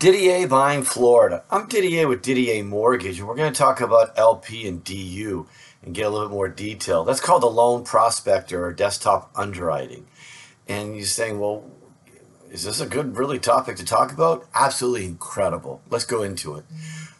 [0.00, 1.44] Didier buying Florida.
[1.50, 5.46] I'm Didier with DDA Mortgage, and we're going to talk about LP and DU
[5.82, 7.04] and get a little bit more detail.
[7.04, 10.06] That's called the loan prospector or desktop underwriting.
[10.66, 11.70] And you're saying, well,
[12.50, 14.48] is this a good, really topic to talk about?
[14.54, 15.82] Absolutely incredible.
[15.90, 16.64] Let's go into it.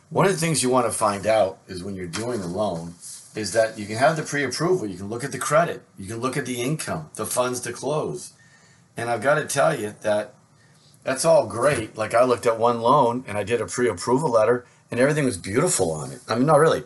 [0.09, 2.95] One of the things you want to find out is when you're doing a loan
[3.35, 6.17] is that you can have the pre-approval, you can look at the credit, you can
[6.17, 8.33] look at the income, the funds to close.
[8.97, 10.35] And I've got to tell you that
[11.03, 11.97] that's all great.
[11.97, 15.39] Like I looked at one loan and I did a pre-approval letter and everything was
[15.39, 16.21] beautiful on it.
[16.29, 16.85] I mean, not really.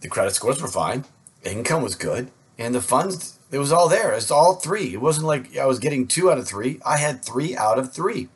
[0.00, 1.04] The credit scores were fine,
[1.44, 4.12] income was good, and the funds it was all there.
[4.12, 4.94] It's all three.
[4.94, 6.80] It wasn't like I was getting two out of three.
[6.84, 8.28] I had three out of three.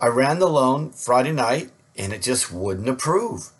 [0.00, 3.50] I ran the loan Friday night and it just wouldn't approve.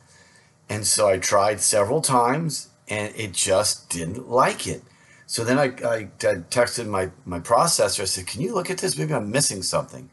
[0.69, 4.83] And so I tried several times and it just didn't like it.
[5.27, 8.01] So then I, I, I texted my, my processor.
[8.01, 8.97] I said, Can you look at this?
[8.97, 10.09] Maybe I'm missing something.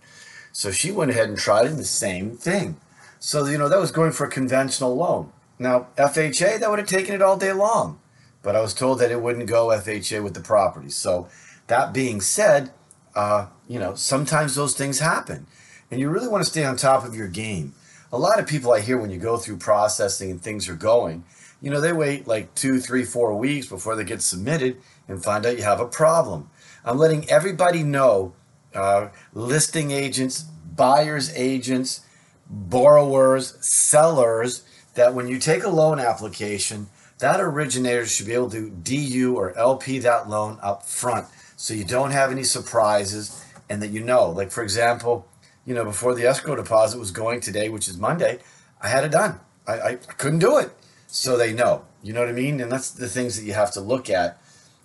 [0.56, 2.78] So she went ahead and tried the same thing.
[3.20, 5.34] So, you know, that was going for a conventional loan.
[5.60, 8.00] Now, FHA, that would have taken it all day long.
[8.42, 10.92] But I was told that it wouldn't go FHA with the property.
[10.92, 11.28] So,
[11.68, 12.72] that being said,
[13.16, 15.46] uh, you know, sometimes those things happen.
[15.92, 17.74] And you really want to stay on top of your game.
[18.14, 21.26] A lot of people I hear when you go through processing and things are going,
[21.62, 24.78] you know, they wait like two, three, four weeks before they get submitted
[25.10, 26.50] and find out you have a problem.
[26.86, 28.36] I'm letting everybody know
[28.76, 30.44] uh, listing agents,
[30.76, 32.02] buyers agents,
[32.50, 36.88] borrowers, sellers, that when you take a loan application,
[37.20, 41.86] that originator should be able to DU or LP that loan up front so you
[41.86, 44.30] don't have any surprises and that you know.
[44.30, 45.28] Like, for example,
[45.66, 48.40] you know, before the escrow deposit was going today, which is Monday,
[48.82, 49.40] I had it done.
[49.68, 50.72] I, I couldn't do it.
[51.08, 51.86] So they know.
[52.04, 52.60] You know what I mean?
[52.60, 54.40] And that's the things that you have to look at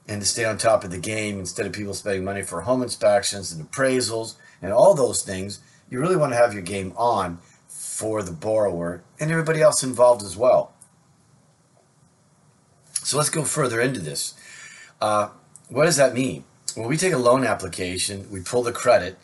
[0.08, 2.82] and to stay on top of the game instead of people spending money for home
[2.82, 5.60] inspections and appraisals and all those things.
[5.88, 7.38] You really want to have your game on
[7.68, 10.72] for the borrower and everybody else involved as well.
[13.02, 14.34] So let's go further into this.
[15.00, 15.30] Uh,
[15.68, 16.44] what does that mean?
[16.74, 19.18] When we take a loan application, we pull the credit,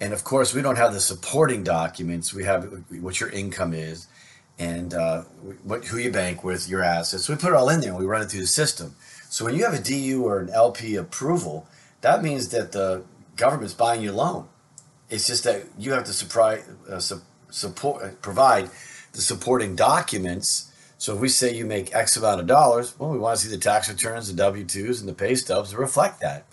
[0.00, 2.32] and of course, we don't have the supporting documents.
[2.32, 4.06] We have what your income is,
[4.58, 5.22] and uh,
[5.64, 7.24] what who you bank with, your assets.
[7.24, 8.94] So we put it all in there, and we run it through the system.
[9.28, 11.66] So when you have a DU or an LP approval,
[12.00, 13.04] that means that the
[13.36, 14.48] government's buying your loan.
[15.10, 18.70] It's just that you have to supply, uh, su- support, uh, provide
[19.12, 20.70] the supporting documents.
[20.98, 23.54] So if we say you make X amount of dollars, well, we want to see
[23.54, 26.46] the tax returns, the W twos, and the pay stubs to reflect that.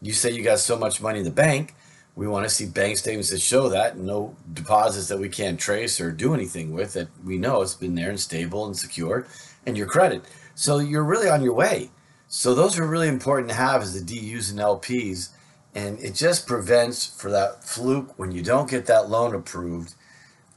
[0.00, 1.74] You say you got so much money in the bank,
[2.14, 6.00] we want to see bank statements that show that, no deposits that we can't trace
[6.00, 9.26] or do anything with that we know it's been there and stable and secure,
[9.64, 10.22] and your credit.
[10.54, 11.90] So you're really on your way.
[12.34, 15.28] So those are really important to have as the DUs and LPs,
[15.74, 19.94] and it just prevents for that fluke when you don't get that loan approved.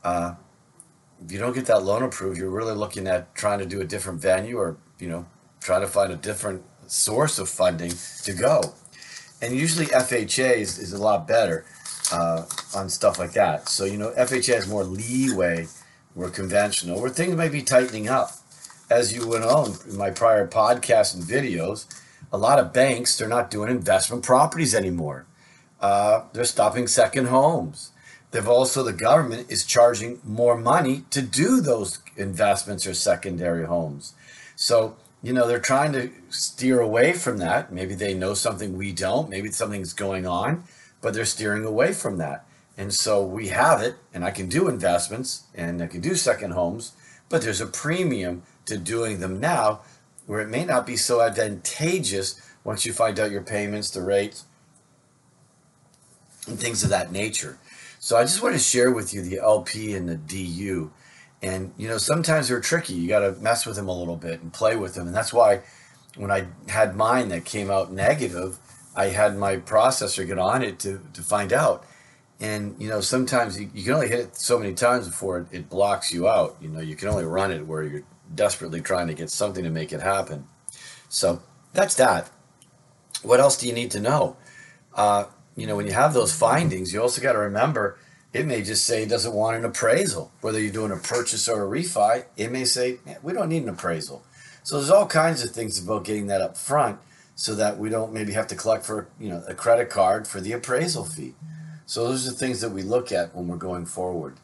[0.02, 0.35] Uh,
[1.22, 3.84] if you don't get that loan approved, you're really looking at trying to do a
[3.84, 5.25] different venue or you know
[5.59, 7.91] trying to find a different source of funding
[8.24, 8.62] to go.
[9.41, 11.66] And usually FHA is, is a lot better
[12.09, 13.68] uh, on stuff like that.
[13.68, 15.68] So you know FHA has more leeway
[16.14, 18.31] where conventional, where things may be tightening up
[18.90, 21.85] as you went on in my prior podcasts and videos,
[22.31, 25.25] a lot of banks they're not doing investment properties anymore.
[25.79, 27.91] Uh, they're stopping second homes.
[28.31, 34.13] They've also the government is charging more money to do those investments or secondary homes.
[34.56, 37.72] So you know they're trying to steer away from that.
[37.72, 39.29] Maybe they know something we don't.
[39.29, 40.63] Maybe something's going on,
[41.02, 42.46] but they're steering away from that.
[42.78, 46.52] And so we have it, and I can do investments and I can do second
[46.52, 46.91] homes,
[47.29, 49.82] but there's a premium to doing them now
[50.26, 54.46] where it may not be so advantageous once you find out your payments, the rates,
[56.47, 57.58] and things of that nature.
[58.00, 60.91] So I just want to share with you the LP and the DU.
[61.41, 62.94] And, you know, sometimes they're tricky.
[62.94, 65.08] You got to mess with them a little bit and play with them.
[65.08, 65.62] And that's why
[66.16, 68.58] when I had mine that came out negative,
[68.96, 71.85] I had my processor get on it to, to find out.
[72.40, 75.47] And, you know, sometimes you, you can only hit it so many times before it,
[75.52, 76.58] it blocks you out.
[76.62, 78.03] You know, you can only run it where you're
[78.34, 80.48] desperately trying to get something to make it happen.
[81.10, 81.42] So
[81.74, 82.30] that's that.
[83.24, 84.38] What else do you need to know?
[84.94, 85.26] Uh,
[85.56, 87.98] you know, when you have those findings, you also got to remember
[88.36, 90.30] it may just say it doesn't want an appraisal.
[90.42, 93.70] Whether you're doing a purchase or a refi, it may say we don't need an
[93.70, 94.26] appraisal.
[94.62, 97.00] So there's all kinds of things about getting that up front
[97.36, 100.42] so that we don't maybe have to collect for you know a credit card for
[100.42, 101.36] the appraisal fee.
[101.86, 104.36] So those are things that we look at when we're going forward.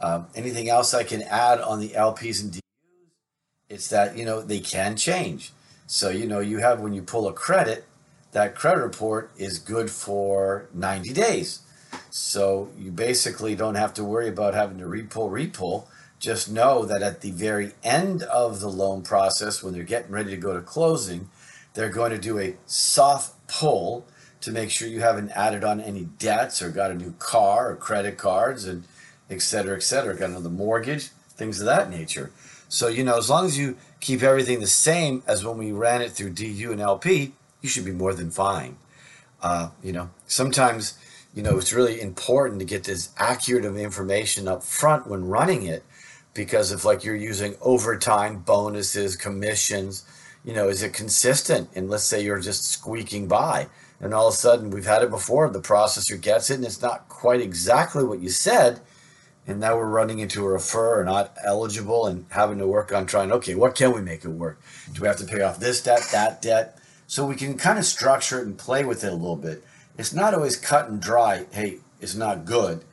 [0.00, 2.61] Um, anything else I can add on the LPs and
[3.72, 5.52] It's that you know they can change.
[5.86, 7.86] So you know you have when you pull a credit,
[8.32, 11.60] that credit report is good for 90 days.
[12.10, 15.86] So you basically don't have to worry about having to repull, repull.
[16.18, 20.30] Just know that at the very end of the loan process, when they're getting ready
[20.30, 21.30] to go to closing,
[21.74, 24.06] they're going to do a soft pull
[24.42, 27.76] to make sure you haven't added on any debts or got a new car or
[27.76, 28.84] credit cards and
[29.30, 32.30] et cetera, et cetera, got another mortgage, things of that nature.
[32.72, 36.00] So, you know, as long as you keep everything the same as when we ran
[36.00, 38.78] it through DU and LP, you should be more than fine.
[39.42, 40.98] Uh, you know, sometimes,
[41.34, 45.64] you know, it's really important to get this accurate of information up front when running
[45.64, 45.84] it
[46.32, 50.06] because if like you're using overtime bonuses, commissions,
[50.42, 51.68] you know, is it consistent?
[51.74, 53.66] And let's say you're just squeaking by,
[54.00, 55.50] and all of a sudden we've had it before.
[55.50, 58.80] The processor gets it, and it's not quite exactly what you said,
[59.46, 63.06] and now we're running into a refer or not eligible, and having to work on
[63.06, 63.32] trying.
[63.32, 64.60] Okay, what can we make it work?
[64.92, 66.78] Do we have to pay off this debt, that debt?
[67.06, 69.64] So we can kind of structure it and play with it a little bit.
[69.98, 71.46] It's not always cut and dry.
[71.50, 72.84] Hey, it's not good.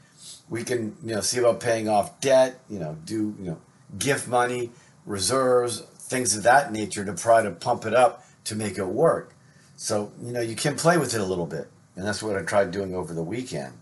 [0.50, 2.60] We can, you know, see about paying off debt.
[2.70, 3.62] You know, do you know
[3.98, 4.72] gift money,
[5.06, 9.34] reserves, things of that nature to try to pump it up to make it work.
[9.76, 11.70] So, you know, you can play with it a little bit.
[11.96, 13.74] And that's what I tried doing over the weekend.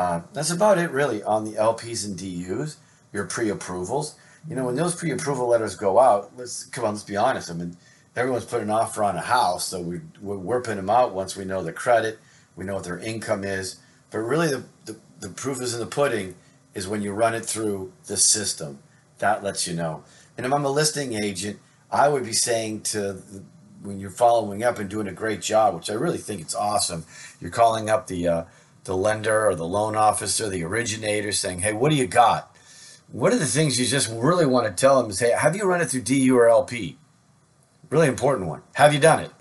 [0.00, 2.78] Uh, that's about it, really, on the LPs and DUs,
[3.12, 4.14] your pre approvals.
[4.48, 7.50] You know, when those pre approval letters go out, let's come on, let's be honest.
[7.50, 7.76] I mean,
[8.16, 11.44] everyone's putting an offer on a house, so we, we're putting them out once we
[11.44, 12.18] know the credit,
[12.56, 13.76] we know what their income is.
[14.10, 16.34] But really, the, the, the proof is in the pudding
[16.72, 18.78] is when you run it through the system.
[19.18, 20.02] That lets you know.
[20.38, 21.58] And if I'm a listing agent,
[21.90, 23.22] I would be saying to
[23.82, 27.04] when you're following up and doing a great job, which I really think it's awesome.
[27.38, 28.44] You're calling up the uh,
[28.84, 32.54] the lender or the loan officer, the originator, saying, "Hey, what do you got?
[33.12, 35.10] What are the things you just really want to tell them?
[35.10, 36.98] Is hey, have you run it through DU or LP?
[37.90, 38.62] Really important one.
[38.74, 39.32] Have you done it?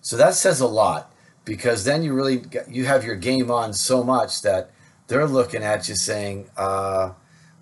[0.00, 1.12] So that says a lot
[1.44, 4.70] because then you really you have your game on so much that
[5.06, 7.12] they're looking at you saying, uh,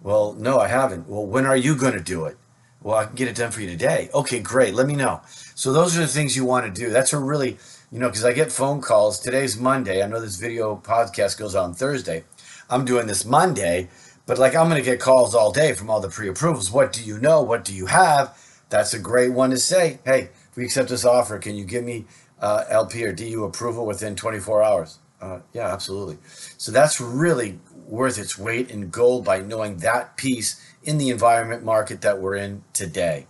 [0.03, 1.09] "Well, no, I haven't.
[1.09, 2.37] Well, when are you going to do it?"
[2.83, 4.09] Well, I can get it done for you today.
[4.15, 4.75] Okay, great.
[4.75, 5.21] Let me know.
[5.55, 6.91] So those are the things you want to do.
[6.91, 7.59] That's a really,
[7.91, 9.19] you know, because I get phone calls.
[9.19, 10.03] Today's Monday.
[10.03, 12.25] I know this video podcast goes on Thursday.
[12.69, 13.89] I'm doing this Monday,
[14.27, 16.71] but like I'm going to get calls all day from all the pre-approvals.
[16.71, 17.43] What do you know?
[17.43, 18.39] What do you have?
[18.69, 19.99] That's a great one to say.
[20.05, 22.05] Hey, if we accept this offer, can you give me
[22.41, 24.99] uh, LP or DU approval within 24 hours?
[25.21, 26.19] Uh, yeah, absolutely.
[26.59, 31.65] So that's really worth its weight in gold by knowing that piece in the environment
[31.65, 33.27] market that we're in today.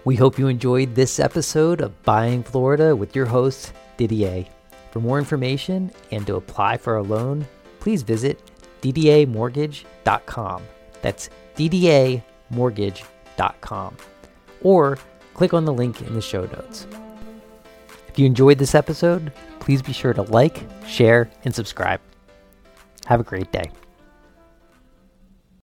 [0.05, 4.45] We hope you enjoyed this episode of Buying Florida with your host, Didier.
[4.91, 7.45] For more information and to apply for a loan,
[7.79, 8.39] please visit
[8.81, 10.63] ddamortgage.com.
[11.01, 13.97] That's ddamortgage.com.
[14.61, 14.97] Or
[15.33, 16.87] click on the link in the show notes.
[18.07, 21.99] If you enjoyed this episode, please be sure to like, share, and subscribe.
[23.05, 23.69] Have a great day.